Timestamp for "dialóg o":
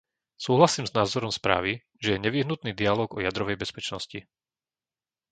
2.79-3.21